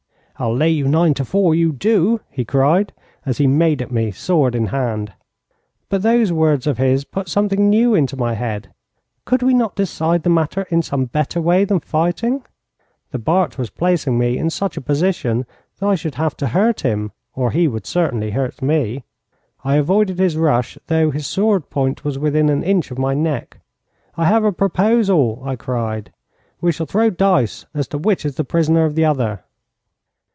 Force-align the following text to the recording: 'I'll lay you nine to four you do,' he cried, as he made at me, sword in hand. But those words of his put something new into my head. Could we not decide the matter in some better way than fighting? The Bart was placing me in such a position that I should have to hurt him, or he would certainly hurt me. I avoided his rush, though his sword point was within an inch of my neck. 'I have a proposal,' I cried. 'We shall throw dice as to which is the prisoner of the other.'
'I'll 0.43 0.55
lay 0.55 0.69
you 0.71 0.87
nine 0.87 1.13
to 1.13 1.23
four 1.23 1.53
you 1.53 1.71
do,' 1.71 2.19
he 2.31 2.43
cried, 2.43 2.93
as 3.27 3.37
he 3.37 3.45
made 3.45 3.79
at 3.79 3.91
me, 3.91 4.09
sword 4.09 4.55
in 4.55 4.65
hand. 4.65 5.13
But 5.87 6.01
those 6.01 6.31
words 6.31 6.65
of 6.65 6.79
his 6.79 7.03
put 7.03 7.29
something 7.29 7.69
new 7.69 7.93
into 7.93 8.17
my 8.17 8.33
head. 8.33 8.73
Could 9.23 9.43
we 9.43 9.53
not 9.53 9.75
decide 9.75 10.23
the 10.23 10.31
matter 10.31 10.63
in 10.71 10.81
some 10.81 11.05
better 11.05 11.39
way 11.39 11.63
than 11.63 11.79
fighting? 11.79 12.41
The 13.11 13.19
Bart 13.19 13.59
was 13.59 13.69
placing 13.69 14.17
me 14.17 14.39
in 14.39 14.49
such 14.49 14.77
a 14.77 14.81
position 14.81 15.45
that 15.79 15.85
I 15.85 15.93
should 15.93 16.15
have 16.15 16.35
to 16.37 16.47
hurt 16.47 16.81
him, 16.81 17.11
or 17.35 17.51
he 17.51 17.67
would 17.67 17.85
certainly 17.85 18.31
hurt 18.31 18.63
me. 18.63 19.03
I 19.63 19.75
avoided 19.75 20.17
his 20.17 20.37
rush, 20.37 20.75
though 20.87 21.11
his 21.11 21.27
sword 21.27 21.69
point 21.69 22.03
was 22.03 22.17
within 22.17 22.49
an 22.49 22.63
inch 22.63 22.89
of 22.89 22.97
my 22.97 23.13
neck. 23.13 23.59
'I 24.17 24.25
have 24.25 24.43
a 24.43 24.51
proposal,' 24.51 25.43
I 25.45 25.55
cried. 25.55 26.11
'We 26.61 26.71
shall 26.71 26.87
throw 26.87 27.11
dice 27.11 27.67
as 27.75 27.87
to 27.89 27.99
which 27.99 28.25
is 28.25 28.37
the 28.37 28.43
prisoner 28.43 28.85
of 28.85 28.95
the 28.95 29.05
other.' 29.05 29.43